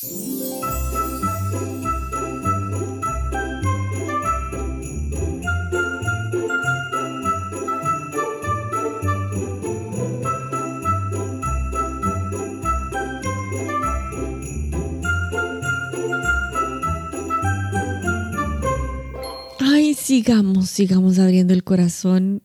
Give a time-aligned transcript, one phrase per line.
[0.00, 0.06] Ay,
[19.94, 22.42] sigamos, sigamos abriendo el corazón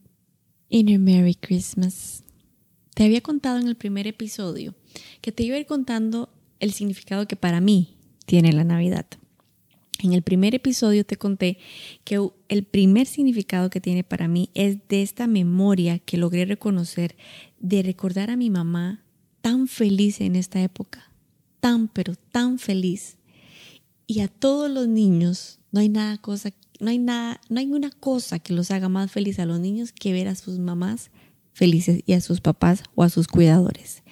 [0.69, 2.23] in a Merry Christmas.
[2.95, 4.73] Te había contado en el primer episodio
[5.21, 6.32] que te iba a ir contando
[6.63, 9.05] el significado que para mí tiene la Navidad.
[9.99, 11.57] En el primer episodio te conté
[12.03, 17.15] que el primer significado que tiene para mí es de esta memoria que logré reconocer
[17.59, 19.03] de recordar a mi mamá
[19.41, 21.11] tan feliz en esta época,
[21.59, 23.17] tan pero tan feliz.
[24.07, 27.91] Y a todos los niños no hay nada cosa no hay nada, no hay una
[27.91, 31.11] cosa que los haga más feliz a los niños que ver a sus mamás
[31.53, 34.03] felices y a sus papás o a sus cuidadores.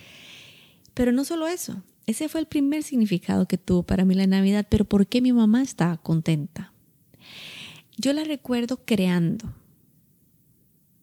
[0.94, 4.68] Pero no solo eso, ese fue el primer significado que tuvo para mí la Navidad,
[4.70, 6.74] pero ¿por qué mi mamá estaba contenta?
[7.98, 9.54] Yo la recuerdo creando,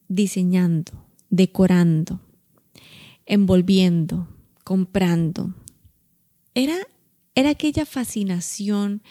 [0.08, 0.92] diseñando,
[1.30, 2.20] decorando,
[3.26, 4.26] envolviendo,
[4.64, 5.54] comprando.
[6.54, 6.76] Era,
[7.34, 9.02] era aquella fascinación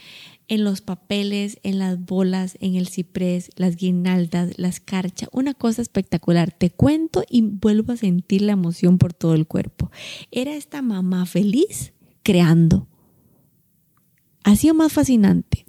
[0.47, 5.81] en los papeles, en las bolas, en el ciprés, las guirnaldas, las carchas, una cosa
[5.81, 6.51] espectacular.
[6.51, 9.91] Te cuento y vuelvo a sentir la emoción por todo el cuerpo.
[10.31, 12.87] Era esta mamá feliz creando.
[14.43, 15.65] Ha sido más fascinante.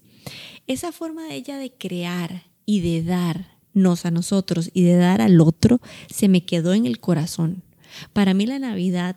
[0.66, 5.40] Esa forma de ella de crear y de darnos a nosotros y de dar al
[5.40, 7.64] otro se me quedó en el corazón.
[8.12, 9.16] Para mí la Navidad,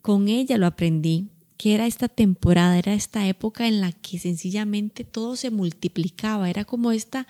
[0.00, 5.04] con ella lo aprendí, que era esta temporada, era esta época en la que sencillamente
[5.04, 7.26] todo se multiplicaba, era como esta,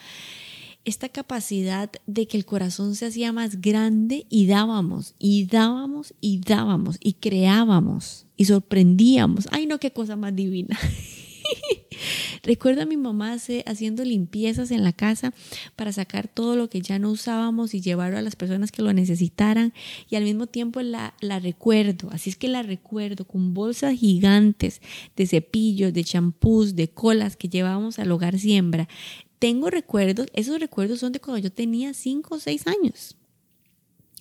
[0.84, 6.40] esta capacidad de que el corazón se hacía más grande y dábamos, y dábamos, y
[6.40, 9.48] dábamos, y creábamos, y sorprendíamos.
[9.52, 10.78] Ay, no, qué cosa más divina.
[12.42, 15.32] Recuerdo a mi mamá haciendo limpiezas en la casa
[15.74, 18.92] para sacar todo lo que ya no usábamos y llevarlo a las personas que lo
[18.92, 19.72] necesitaran
[20.08, 24.80] y al mismo tiempo la, la recuerdo, así es que la recuerdo con bolsas gigantes
[25.16, 28.88] de cepillos, de champús, de colas que llevábamos al hogar siembra.
[29.38, 33.16] Tengo recuerdos, esos recuerdos son de cuando yo tenía 5 o 6 años.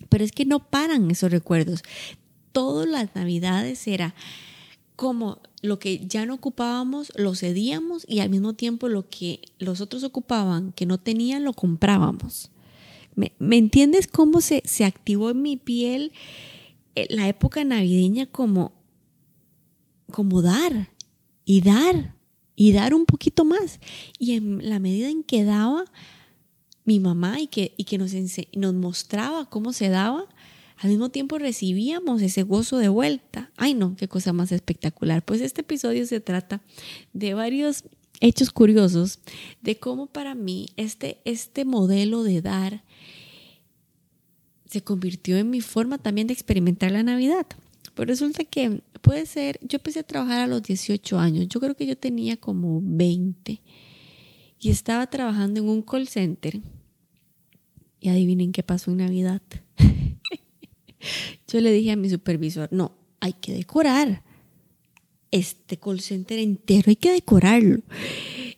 [0.09, 1.83] Pero es que no paran esos recuerdos.
[2.51, 4.13] Todas las navidades era
[4.95, 9.81] como lo que ya no ocupábamos lo cedíamos y al mismo tiempo lo que los
[9.81, 12.51] otros ocupaban que no tenían lo comprábamos.
[13.15, 16.11] ¿Me, entiendes cómo se, se, activó en mi piel
[16.95, 18.73] eh, la época navideña como,
[20.11, 20.89] como dar
[21.45, 22.15] y dar
[22.57, 23.79] y dar un poquito más?
[24.19, 25.85] Y en la medida en que daba
[26.85, 28.11] mi mamá y que, y que nos,
[28.55, 30.27] nos mostraba cómo se daba,
[30.77, 33.51] al mismo tiempo recibíamos ese gozo de vuelta.
[33.55, 35.23] Ay no, qué cosa más espectacular.
[35.23, 36.61] Pues este episodio se trata
[37.13, 37.83] de varios
[38.19, 39.19] hechos curiosos
[39.61, 42.83] de cómo para mí este, este modelo de dar
[44.65, 47.45] se convirtió en mi forma también de experimentar la Navidad.
[47.93, 51.75] Pues resulta que puede ser, yo empecé a trabajar a los 18 años, yo creo
[51.75, 53.61] que yo tenía como 20
[54.59, 56.59] y estaba trabajando en un call center.
[57.99, 59.41] Y adivinen qué pasó en Navidad.
[61.47, 64.23] Yo le dije a mi supervisor, no, hay que decorar
[65.31, 67.81] este call center entero, hay que decorarlo.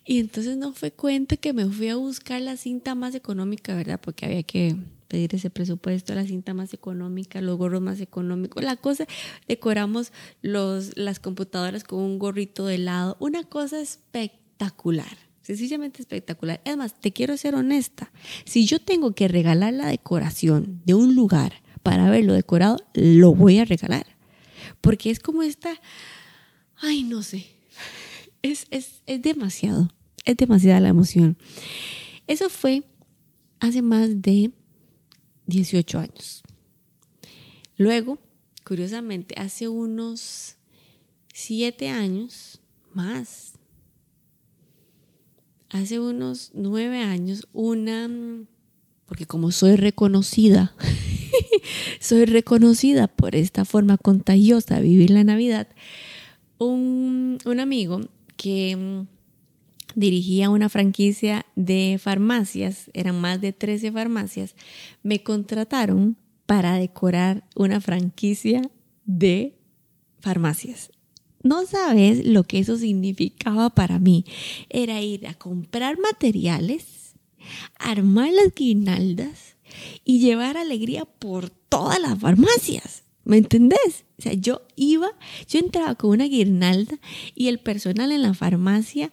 [0.05, 3.99] Y entonces no fue cuenta que me fui a buscar la cinta más económica, ¿verdad?
[4.01, 4.75] Porque había que
[5.07, 8.63] pedir ese presupuesto, la cinta más económica, los gorros más económicos.
[8.63, 9.05] La cosa,
[9.47, 16.61] decoramos los, las computadoras con un gorrito de lado, una cosa espectacular, sencillamente espectacular.
[16.65, 18.11] Además, te quiero ser honesta,
[18.45, 23.59] si yo tengo que regalar la decoración de un lugar para verlo decorado, lo voy
[23.59, 24.05] a regalar.
[24.81, 25.79] Porque es como esta,
[26.75, 27.45] ay, no sé,
[28.41, 29.87] es, es, es demasiado,
[30.25, 31.37] es demasiada la emoción.
[32.27, 32.83] Eso fue
[33.61, 34.51] hace más de
[35.45, 36.43] 18 años.
[37.77, 38.19] Luego,
[38.65, 40.57] curiosamente, hace unos
[41.33, 42.59] 7 años,
[42.93, 43.53] más,
[45.69, 48.09] hace unos 9 años, una,
[49.05, 50.75] porque como soy reconocida,
[51.99, 55.67] soy reconocida por esta forma contagiosa de vivir la Navidad.
[56.59, 58.01] Un, amigo
[58.35, 59.07] que mm,
[59.95, 64.55] dirigía una franquicia de farmacias, eran más de 13 farmacias,
[65.03, 68.61] me contrataron para decorar una franquicia
[69.05, 69.55] de
[70.19, 70.91] farmacias.
[71.43, 74.25] No sabes lo que eso significaba para mí.
[74.69, 77.13] Era ir a comprar materiales,
[77.79, 79.57] armar las guirnaldas,
[80.03, 83.03] y llevar alegría por todas las farmacias.
[83.23, 84.05] ¿Me entendés?
[84.17, 85.09] O sea, yo iba,
[85.49, 86.97] yo entraba con una guirnalda
[87.35, 89.11] y el personal en la farmacia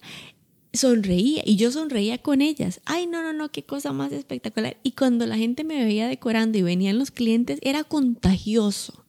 [0.72, 2.80] sonreía y yo sonreía con ellas.
[2.84, 4.76] Ay, no, no, no, qué cosa más espectacular.
[4.82, 9.04] Y cuando la gente me veía decorando y venían los clientes, era contagioso.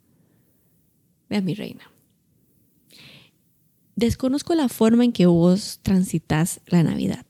[1.29, 1.91] Vea mi reina.
[3.95, 7.25] Desconozco la forma en que vos transitas la Navidad.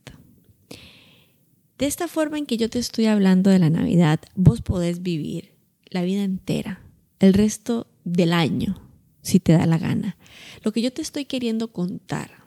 [1.78, 5.55] De esta forma en que yo te estoy hablando de la Navidad, vos podés vivir
[5.96, 6.82] la vida entera,
[7.20, 8.82] el resto del año,
[9.22, 10.18] si te da la gana.
[10.62, 12.44] Lo que yo te estoy queriendo contar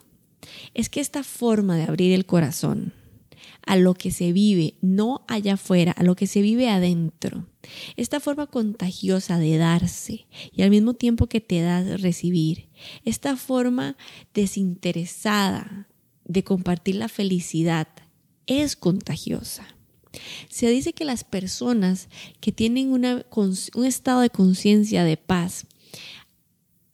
[0.74, 2.92] es que esta forma de abrir el corazón
[3.66, 7.46] a lo que se vive, no allá afuera, a lo que se vive adentro,
[7.96, 12.68] esta forma contagiosa de darse y al mismo tiempo que te das recibir,
[13.04, 13.96] esta forma
[14.34, 15.88] desinteresada
[16.24, 17.88] de compartir la felicidad,
[18.46, 19.77] es contagiosa.
[20.48, 22.08] Se dice que las personas
[22.40, 25.66] que tienen un estado de conciencia de paz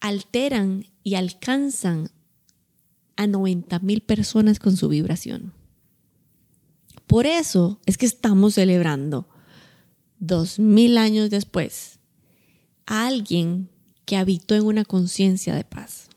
[0.01, 2.11] alteran y alcanzan
[3.17, 5.53] a 90 mil personas con su vibración.
[7.07, 9.29] Por eso es que estamos celebrando
[10.19, 11.99] dos mil años después
[12.87, 13.69] a alguien
[14.05, 16.09] que habitó en una conciencia de paz.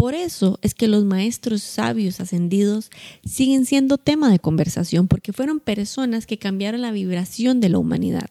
[0.00, 2.88] Por eso es que los maestros sabios ascendidos
[3.22, 8.30] siguen siendo tema de conversación, porque fueron personas que cambiaron la vibración de la humanidad.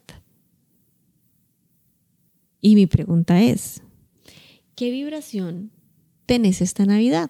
[2.60, 3.84] Y mi pregunta es,
[4.74, 5.70] ¿qué vibración
[6.26, 7.30] tenés esta Navidad?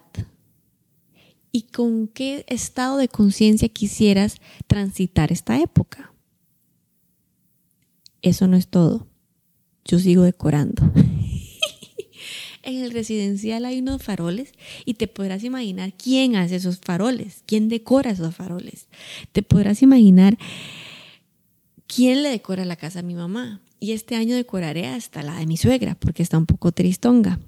[1.52, 4.36] y con qué estado de conciencia quisieras
[4.66, 6.14] transitar esta época.
[8.22, 9.06] Eso no es todo.
[9.84, 10.90] Yo sigo decorando.
[12.62, 14.52] en el residencial hay unos faroles
[14.84, 18.86] y te podrás imaginar quién hace esos faroles, quién decora esos faroles.
[19.32, 20.36] Te podrás imaginar
[21.86, 23.60] quién le decora la casa a mi mamá.
[23.78, 27.40] Y este año decoraré hasta la de mi suegra porque está un poco tristonga.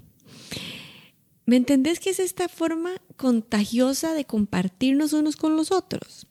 [1.45, 6.25] ¿Me entendés que es esta forma contagiosa de compartirnos unos con los otros?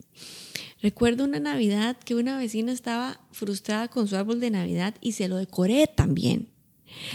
[0.80, 5.28] Recuerdo una Navidad que una vecina estaba frustrada con su árbol de Navidad y se
[5.28, 6.51] lo decoré también.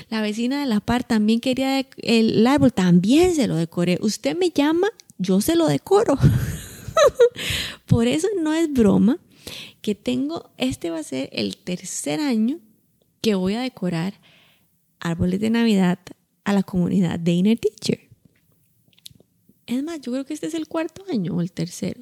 [0.09, 3.97] La vecina de la par también quería el árbol, también se lo decoré.
[4.01, 6.17] Usted me llama, yo se lo decoro.
[7.85, 9.19] Por eso no es broma
[9.81, 12.59] que tengo, este va a ser el tercer año
[13.21, 14.13] que voy a decorar
[14.99, 15.99] árboles de Navidad
[16.43, 18.09] a la comunidad de Inner Teacher.
[19.65, 22.01] Es más, yo creo que este es el cuarto año o el tercero.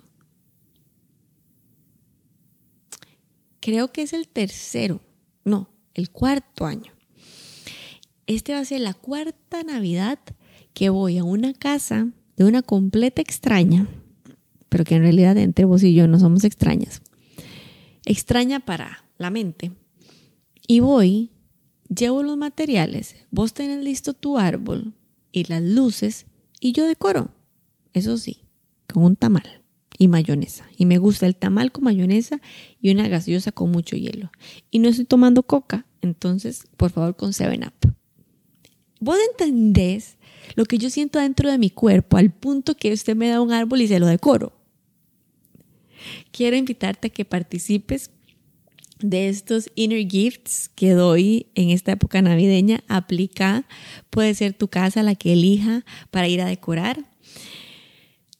[3.59, 5.01] Creo que es el tercero,
[5.43, 6.94] no, el cuarto año.
[8.27, 10.19] Este va a ser la cuarta Navidad
[10.73, 13.87] que voy a una casa de una completa extraña,
[14.69, 17.01] pero que en realidad entre vos y yo no somos extrañas.
[18.05, 19.71] Extraña para la mente.
[20.67, 21.31] Y voy
[21.89, 24.93] llevo los materiales, vos tenés listo tu árbol
[25.31, 26.25] y las luces
[26.59, 27.29] y yo decoro.
[27.93, 28.41] Eso sí,
[28.91, 29.63] con un tamal
[29.97, 30.65] y mayonesa.
[30.77, 32.41] Y me gusta el tamal con mayonesa
[32.81, 34.31] y una gaseosa con mucho hielo.
[34.71, 37.94] Y no estoy tomando coca, entonces por favor con 7-Up.
[38.99, 40.17] Vos entendés
[40.55, 43.51] lo que yo siento dentro de mi cuerpo al punto que usted me da un
[43.51, 44.53] árbol y se lo decoro.
[46.31, 48.11] Quiero invitarte a que participes
[48.99, 53.65] de estos inner gifts que doy en esta época navideña, aplica,
[54.09, 57.05] puede ser tu casa la que elija para ir a decorar.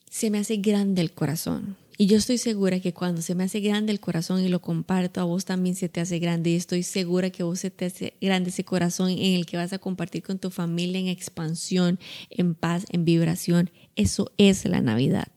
[0.10, 1.75] Se me hace grande el corazón.
[1.98, 5.22] Y yo estoy segura que cuando se me hace grande el corazón y lo comparto,
[5.22, 6.50] a vos también se te hace grande.
[6.50, 9.72] Y estoy segura que vos se te hace grande ese corazón en el que vas
[9.72, 12.00] a compartir con tu familia en expansión,
[12.30, 13.72] en paz, en vibración.
[13.96, 15.32] Eso es la Navidad.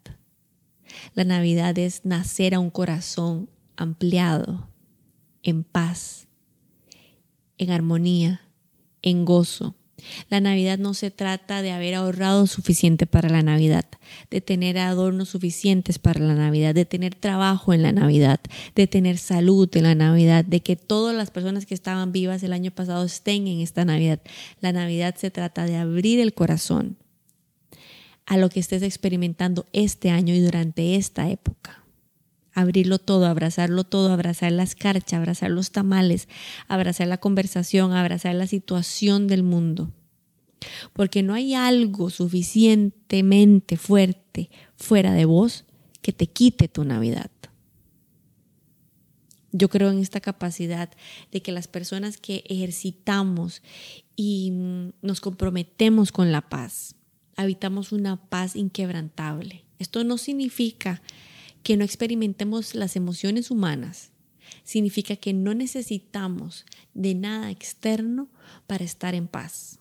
[1.15, 4.69] La Navidad es nacer a un corazón ampliado,
[5.43, 6.27] en paz,
[7.57, 8.43] en armonía,
[9.03, 9.77] en gozo.
[10.29, 13.85] La Navidad no se trata de haber ahorrado suficiente para la Navidad,
[14.31, 18.41] de tener adornos suficientes para la Navidad, de tener trabajo en la Navidad,
[18.75, 22.53] de tener salud en la Navidad, de que todas las personas que estaban vivas el
[22.53, 24.21] año pasado estén en esta Navidad.
[24.61, 26.97] La Navidad se trata de abrir el corazón
[28.27, 31.85] a lo que estés experimentando este año y durante esta época
[32.61, 36.29] abrirlo todo, abrazarlo todo, abrazar la escarcha, abrazar los tamales,
[36.67, 39.93] abrazar la conversación, abrazar la situación del mundo.
[40.93, 45.65] Porque no hay algo suficientemente fuerte fuera de vos
[46.03, 47.31] que te quite tu Navidad.
[49.53, 50.91] Yo creo en esta capacidad
[51.33, 53.62] de que las personas que ejercitamos
[54.15, 54.53] y
[55.00, 56.97] nos comprometemos con la paz,
[57.37, 59.65] habitamos una paz inquebrantable.
[59.79, 61.00] Esto no significa
[61.62, 64.12] que no experimentemos las emociones humanas.
[64.65, 68.29] significa que no necesitamos de nada externo
[68.67, 69.79] para estar en paz.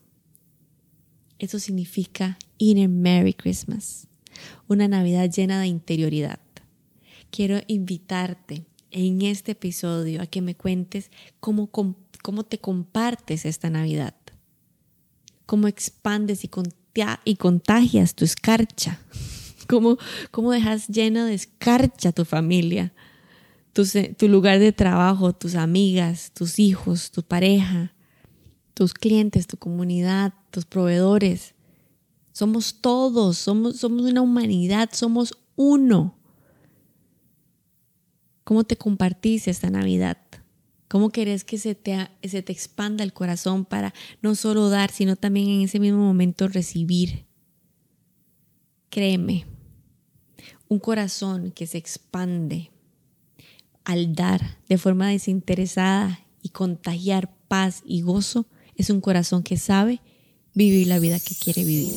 [1.39, 4.07] Eso significa Inner Merry Christmas,
[4.67, 6.39] una Navidad llena de interioridad.
[7.29, 14.15] Quiero invitarte en este episodio a que me cuentes cómo, cómo te compartes esta Navidad,
[15.45, 16.49] cómo expandes y,
[17.23, 18.99] y contagias tu escarcha,
[19.67, 19.97] cómo,
[20.31, 22.93] cómo dejas llena de escarcha tu familia,
[23.73, 23.83] tu,
[24.17, 27.93] tu lugar de trabajo, tus amigas, tus hijos, tu pareja,
[28.77, 31.55] tus clientes, tu comunidad, tus proveedores.
[32.31, 36.15] Somos todos, somos, somos una humanidad, somos uno.
[38.43, 40.19] ¿Cómo te compartís esta Navidad?
[40.87, 45.15] ¿Cómo querés que se te, se te expanda el corazón para no solo dar, sino
[45.15, 47.25] también en ese mismo momento recibir?
[48.91, 49.47] Créeme,
[50.67, 52.69] un corazón que se expande
[53.85, 58.45] al dar de forma desinteresada y contagiar paz y gozo
[58.77, 60.01] es un corazón que sabe
[60.53, 61.91] vivir la vida que quiere vivir.